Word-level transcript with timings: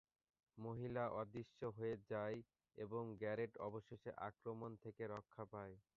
মহিলা 0.57 1.03
অদৃশ্য 1.15 1.59
হয়ে 1.77 1.95
যায় 2.11 2.37
এবং 2.77 3.03
গ্যারেট 3.21 3.53
অবশেষে 3.67 4.11
আক্রমণ 4.29 4.71
থেকে 4.83 5.03
রক্ষা 5.07 5.43
পায়। 5.53 5.75